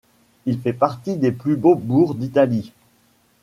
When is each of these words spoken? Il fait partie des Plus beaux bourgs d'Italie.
Il 0.47 0.59
fait 0.59 0.73
partie 0.73 1.15
des 1.15 1.31
Plus 1.31 1.55
beaux 1.55 1.75
bourgs 1.75 2.15
d'Italie. 2.17 2.71